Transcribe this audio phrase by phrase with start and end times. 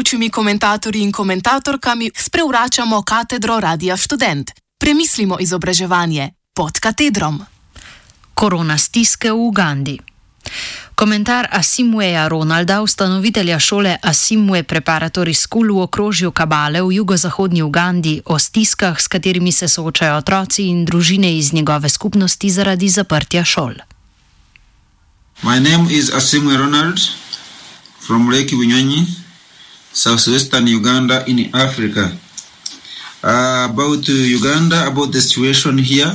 [0.00, 4.50] gostujočimi komentatorji in komentatorkami sprevračamo katedro Radia Student.
[4.78, 7.40] Premislimo izobraževanje pod katedrom.
[8.34, 9.98] Korona stiske v Ugandi.
[10.94, 18.38] Komentar Asimweja Ronalda, ustanovitelja šole Asimwe Preparatory School v okrožju Kabale v jugozahodnji Ugandi o
[18.38, 23.74] stiskah, s katerimi se soočajo otroci in družine iz njegove skupnosti zaradi zaprtja šol.
[25.42, 27.00] My name is Asimwe Ronald
[28.00, 29.20] from Lake Winyonyi,
[29.92, 32.10] southwestern Uganda in Africa.
[33.22, 36.10] Uh, about uh, Uganda, about the situation here,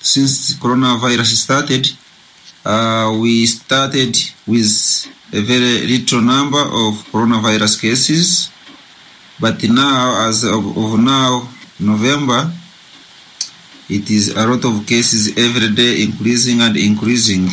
[0.00, 1.86] since coronavirus started,
[2.64, 4.16] uh, we started
[4.46, 4.70] with
[5.32, 8.50] a very little number of coronavirus cases.
[9.40, 12.50] But now, as of, of now, November,
[13.88, 17.46] it is a lot of cases every day increasing and increasing.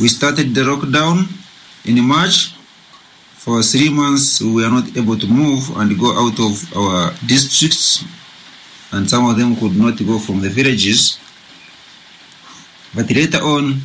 [0.00, 1.26] We started the lockdown
[1.84, 2.54] in March.
[3.42, 8.04] For three months, we were not able to move and go out of our districts,
[8.92, 11.18] and some of them could not go from the villages.
[12.94, 13.82] But later on,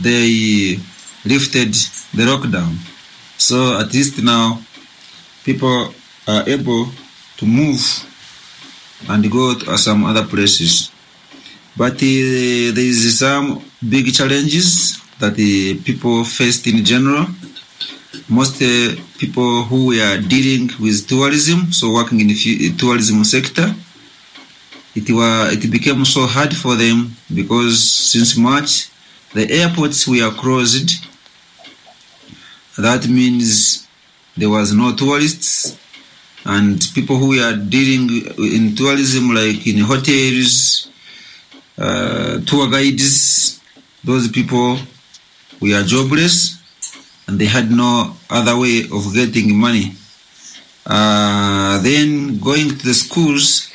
[0.00, 0.78] they
[1.24, 1.74] lifted
[2.14, 2.78] the lockdown.
[3.36, 4.62] So at least now,
[5.42, 5.92] people
[6.28, 6.86] are able
[7.38, 7.82] to move
[9.08, 10.92] and go to some other places.
[11.76, 17.26] But uh, there is some big challenges that the people faced in general.
[18.28, 23.74] Most uh, people who were dealing with tourism, so working in the fu- tourism sector,
[24.94, 28.88] it were it became so hard for them because since March
[29.34, 30.90] the airports were closed.
[32.78, 33.86] That means
[34.36, 35.76] there was no tourists
[36.44, 40.88] and people who were dealing in tourism like in hotels,
[41.78, 43.60] uh, tour guides,
[44.02, 44.78] those people
[45.60, 46.63] were jobless
[47.26, 49.94] and they had no other way of getting money.
[50.86, 53.70] Uh, then going to the schools,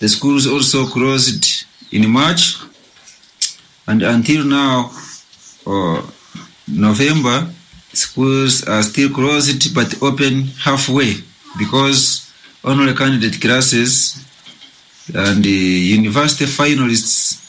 [0.00, 2.56] the schools also closed in March,
[3.86, 4.90] and until now,
[5.66, 6.02] uh,
[6.66, 7.46] November,
[7.92, 11.14] schools are still closed but open halfway
[11.58, 12.32] because
[12.64, 14.24] only candidate classes
[15.14, 17.40] and the university finalists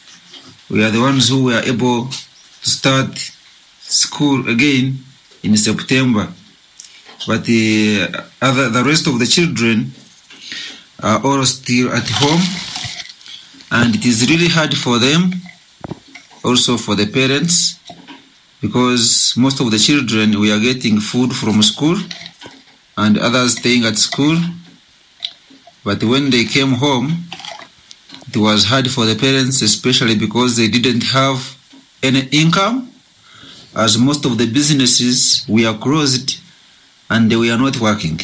[0.70, 3.18] were the ones who were able to start
[3.82, 5.00] school again
[5.46, 6.28] in September.
[7.28, 8.08] But the
[8.42, 9.94] other, the rest of the children
[11.02, 12.42] are all still at home,
[13.72, 15.34] and it is really hard for them,
[16.44, 17.80] also for the parents,
[18.62, 21.98] because most of the children we are getting food from school,
[22.98, 24.38] and others staying at school.
[25.84, 27.26] But when they came home,
[28.30, 31.56] it was hard for the parents, especially because they didn't have
[32.02, 32.90] any income,
[33.76, 36.40] as most of the businesses were closed
[37.10, 38.20] and they were not working.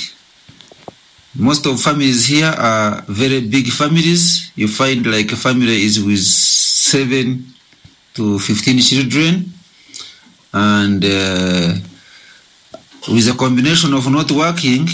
[1.36, 4.52] Most of families here are very big families.
[4.56, 7.54] You find like a family is with seven
[8.16, 9.54] to 15 children,
[10.54, 11.74] and uh,
[13.08, 14.88] with a combination of not working,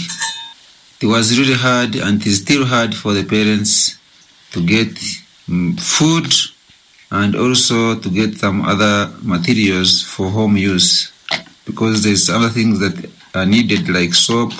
[1.00, 3.98] it was really hard and it is still hard for the parents
[4.52, 4.96] to get
[5.48, 6.32] um, food
[7.10, 11.12] and also to get some other materials for home use
[11.64, 14.52] because there's other things that are needed like soap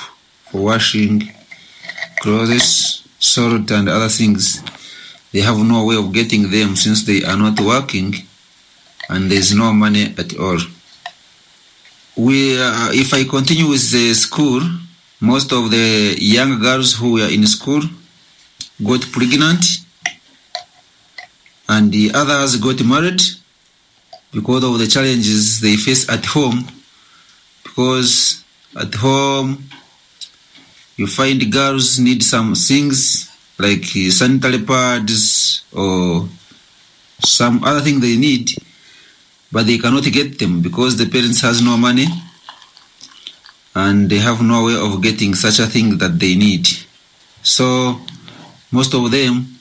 [0.51, 1.33] for washing
[2.21, 4.63] clothes salt and other things.
[5.33, 8.15] They have no way of getting them since they are not working
[9.09, 10.59] and there's no money at all.
[12.17, 14.63] We uh, if i continue with the school
[15.21, 17.83] most of the young girls who were in school
[18.85, 19.65] got pregnant
[21.69, 23.21] and the others got married
[24.33, 26.67] because of the challenges they face at home.
[27.63, 28.45] Because
[28.77, 29.65] at home
[30.97, 36.29] you find girls need some things like sanitary pads or
[37.21, 38.51] some other thing they need
[39.51, 42.07] but they cannot get them because the parents has no money
[43.75, 46.67] and they have no way of getting such a thing that they need.
[47.43, 48.01] So
[48.71, 49.58] most of them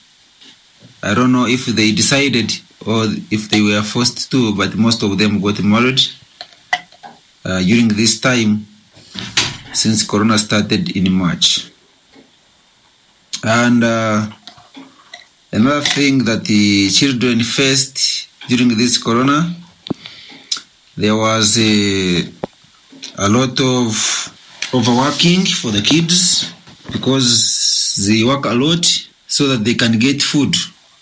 [1.03, 2.51] I don't know if they decided
[2.85, 6.01] or if they were forced to, but most of them got married
[7.45, 8.65] uh, during this time
[9.73, 11.71] since Corona started in March.
[13.43, 14.27] And uh,
[15.51, 19.53] another thing that the children faced during this Corona,
[20.95, 22.27] there was a,
[23.17, 24.33] a lot of
[24.73, 26.51] overworking for the kids
[26.91, 28.85] because they work a lot
[29.27, 30.55] so that they can get food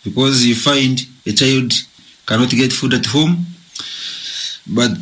[0.06, 1.74] because you find a child
[2.25, 3.46] cannot get food at home
[4.68, 4.96] but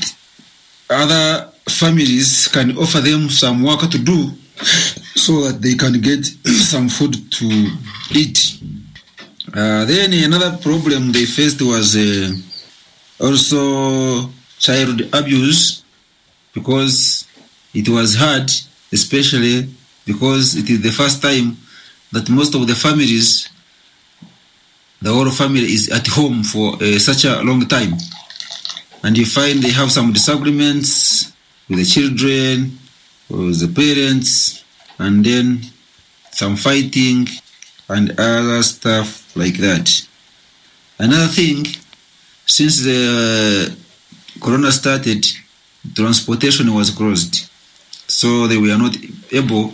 [0.90, 4.32] other families can offer them some work to do
[5.16, 7.46] so that they can get some food to
[8.12, 8.60] eat.
[9.54, 12.32] Uh, then another problem they faced was uh,
[13.24, 14.30] also
[14.60, 15.84] child abuse
[16.54, 17.28] because
[17.74, 18.50] it was hard,
[18.92, 19.70] especially
[20.06, 21.58] because it is the first time
[22.12, 23.50] that most of the families,
[25.04, 27.94] the whole family is at home for uh, such a long time.
[29.04, 31.34] And you find they have some disagreements
[31.68, 32.80] with the children
[33.30, 34.64] or with the parents,
[35.00, 35.62] and then
[36.32, 37.28] some fighting
[37.90, 40.08] and other stuff like that.
[41.00, 41.66] Another thing,
[42.46, 43.76] since the
[44.40, 45.26] corona started,
[45.94, 47.50] transportation was closed.
[48.08, 48.96] So they were not
[49.32, 49.74] able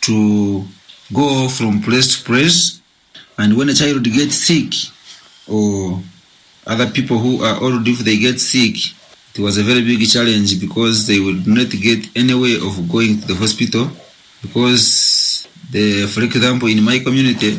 [0.00, 0.64] to
[1.12, 2.79] go from place to place.
[3.40, 4.74] And when a child gets sick,
[5.48, 5.98] or
[6.66, 8.76] other people who are old, if they get sick,
[9.34, 13.18] it was a very big challenge because they would not get any way of going
[13.20, 13.90] to the hospital.
[14.42, 17.58] Because, the, for example, in my community,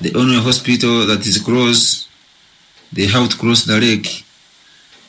[0.00, 2.06] the only hospital that is close,
[2.92, 4.24] they have to cross the lake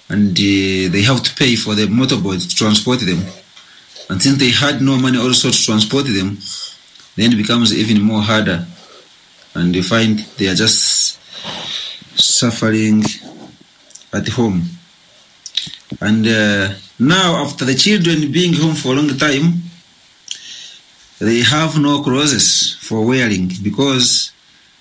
[0.10, 3.22] and uh, they have to pay for the motorboat to transport them.
[4.10, 6.40] And since they had no money also to transport them,
[7.16, 8.66] then it becomes even more harder.
[9.56, 11.20] And you find they are just
[12.16, 13.04] suffering
[14.12, 14.64] at home.
[16.02, 19.64] And uh, now, after the children being home for a long time,
[21.20, 24.32] they have no clothes for wearing because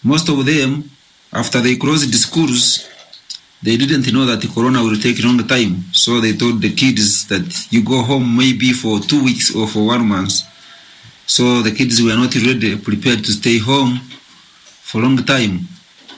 [0.02, 0.90] most of them,
[1.32, 2.88] after they closed the schools,
[3.62, 5.84] they didn't know that the corona will take a long time.
[5.92, 9.86] So they told the kids that you go home maybe for two weeks or for
[9.86, 10.32] one month.
[11.26, 14.00] So the kids were not ready, prepared to stay home
[14.92, 15.66] for a long time.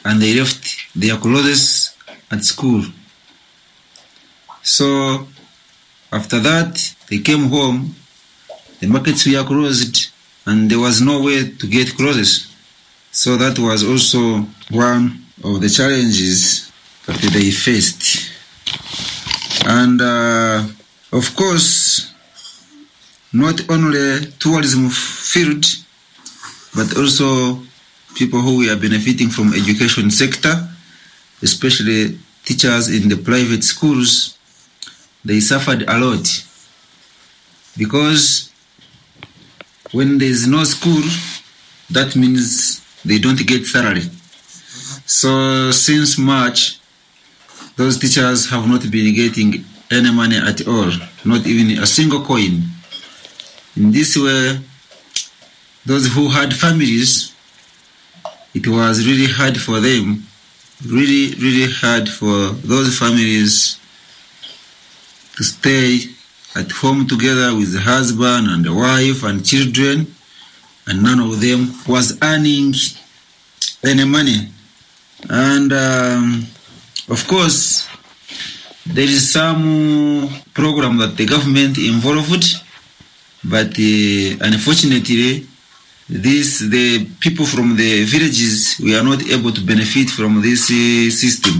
[0.04, 0.66] And they left
[0.96, 1.94] their clothes
[2.30, 2.82] at school.
[4.62, 5.28] So
[6.12, 6.72] after that,
[7.08, 7.94] they came home,
[8.80, 10.10] the markets were closed,
[10.46, 12.50] and there was no way to get clothes.
[13.12, 16.72] So that was also one of the challenges
[17.06, 18.32] that they faced.
[19.66, 20.64] And uh,
[21.12, 22.12] of course,
[23.32, 25.64] not only tourism field,
[26.74, 27.62] but also
[28.14, 30.68] people who are benefiting from education sector,
[31.42, 34.38] especially teachers in the private schools,
[35.24, 36.26] they suffered a lot
[37.76, 38.50] because
[39.92, 41.02] when there is no school,
[41.90, 44.02] that means they don't get salary.
[45.06, 46.78] So since March,
[47.76, 50.90] those teachers have not been getting any money at all,
[51.24, 52.62] not even a single coin.
[53.76, 54.60] In this way,
[55.84, 57.33] those who had families,
[58.54, 60.22] it was really hard for them,
[60.86, 63.78] really, really hard for those families
[65.36, 66.00] to stay
[66.54, 70.06] at home together with the husband and the wife and children,
[70.86, 72.72] and none of them was earning
[73.84, 74.48] any money.
[75.28, 76.46] And um,
[77.08, 77.88] of course,
[78.86, 82.44] there is some program that the government involved,
[83.42, 85.48] but uh, unfortunately,
[86.08, 91.10] this the people from the villages we are not able to benefit from this uh,
[91.10, 91.54] system.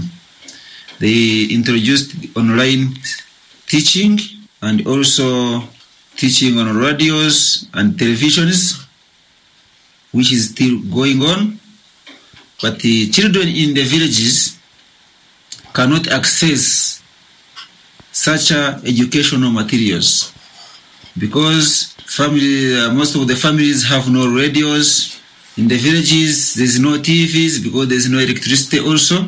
[0.99, 2.95] They introduced online
[3.67, 4.19] teaching
[4.61, 5.63] and also
[6.15, 8.85] teaching on radios and televisions,
[10.11, 11.59] which is still going on.
[12.61, 14.57] But the children in the villages
[15.73, 17.01] cannot access
[18.11, 20.31] such uh, educational materials
[21.17, 25.19] because family, uh, most of the families have no radios.
[25.57, 29.27] In the villages, there's no TVs because there's no electricity also.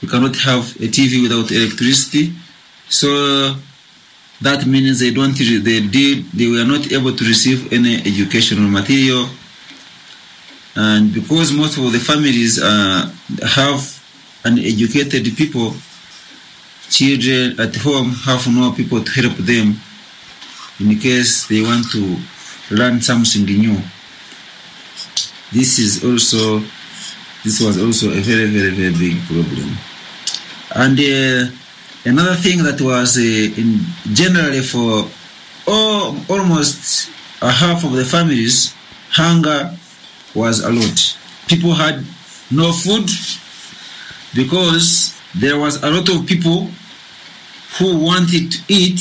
[0.00, 2.32] You cannot have a TV without electricity.
[2.88, 3.56] So
[4.40, 9.28] that means they don't they did they were not able to receive any educational material
[10.76, 13.10] and because most of the families uh,
[13.42, 13.82] have
[14.44, 15.74] uneducated people
[16.88, 19.74] children at home have no people to help them
[20.80, 22.16] in case they want to
[22.70, 23.76] learn something new.
[25.52, 26.60] This is also
[27.44, 29.76] this was also a very very very big problem.
[30.74, 31.50] And uh,
[32.04, 33.20] another thing that was uh,
[33.60, 33.80] in
[34.14, 35.08] generally for
[35.66, 37.10] all, almost
[37.42, 38.74] a half of the families
[39.10, 39.76] hunger
[40.34, 41.16] was a lot.
[41.48, 42.04] People had
[42.50, 43.08] no food
[44.34, 46.68] because there was a lot of people
[47.78, 48.98] who wanted to eat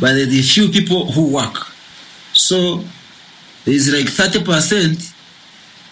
[0.00, 1.66] but there are few people who work
[2.32, 2.84] so
[3.64, 5.14] there is like 30%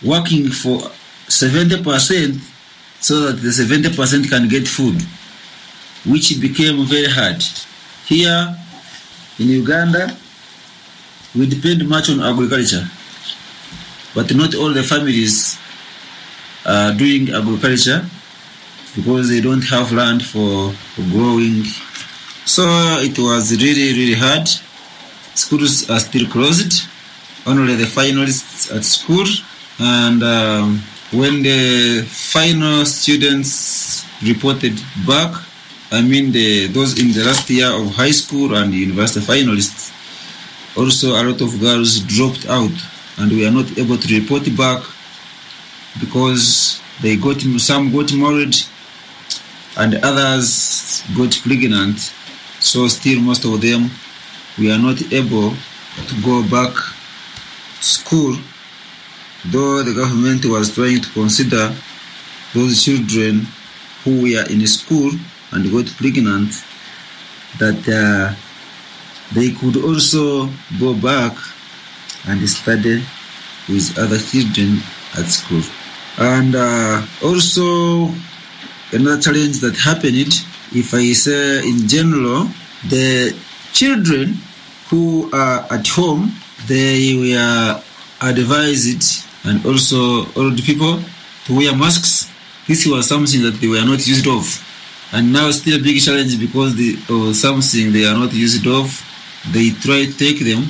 [0.03, 0.79] working for
[1.29, 2.41] 70%
[3.01, 5.03] so that the 70% can get food
[6.07, 7.43] which became very hard.
[8.07, 8.57] Here,
[9.39, 10.17] in Uganda,
[11.35, 12.89] we depend much on agriculture,
[14.15, 15.59] but not all the families
[16.65, 18.07] are doing agriculture
[18.95, 20.73] because they don't have land for
[21.11, 21.65] growing.
[22.47, 22.63] So
[23.03, 24.49] it was really, really hard.
[25.35, 26.89] Schools are still closed.
[27.45, 29.27] Only the finalists at school.
[29.81, 35.35] And um, when the final students reported back,
[35.91, 39.91] I mean the, those in the last year of high school and university finalists,
[40.79, 42.71] also a lot of girls dropped out
[43.19, 44.85] and we are not able to report back
[45.99, 48.55] because they got some got married
[49.79, 52.13] and others got pregnant.
[52.77, 53.89] So still most of them
[54.59, 55.49] we are not able
[56.09, 58.37] to go back to school,
[59.47, 61.75] though the government was trying to consider
[62.53, 63.47] those children
[64.05, 65.11] who were in school
[65.53, 66.53] and got pregnant
[67.57, 68.37] that uh,
[69.33, 71.33] they could also go back
[72.29, 73.03] and study
[73.71, 74.83] with other children
[75.17, 75.63] at school.
[76.19, 78.13] And uh, also
[78.93, 80.45] another challenge that happened,
[80.77, 82.51] if I say in general,
[82.89, 83.37] the
[83.73, 84.37] children
[84.89, 86.33] who are at home,
[86.67, 87.83] they were
[88.23, 91.01] advised, and also old people,
[91.47, 92.31] to wear masks.
[92.67, 94.45] This was something that they were not used of.
[95.13, 98.91] And now still a big challenge because the, of something they are not used of.
[99.53, 100.67] They try to take them,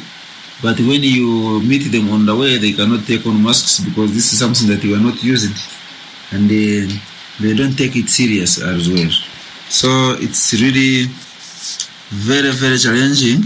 [0.62, 4.32] but when you meet them on the way, they cannot take on masks because this
[4.32, 5.54] is something that they were not using.
[6.32, 6.86] And they,
[7.40, 9.10] they don't take it serious as well.
[9.70, 9.88] So
[10.20, 11.08] it's really
[12.10, 13.42] very, very challenging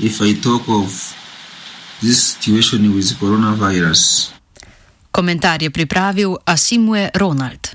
[0.00, 0.90] if I talk of
[2.00, 4.32] this situation with coronavirus.
[5.10, 7.74] Komentar je pripravil Asimue Ronald.